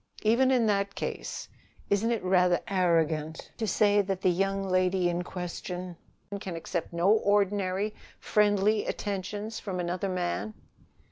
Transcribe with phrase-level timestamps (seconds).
[0.23, 1.47] "Even in that case,
[1.91, 5.95] isn't it rather arrogant to say that that the young lady in question
[6.39, 10.55] can accept no ordinary friendly attentions from another man?"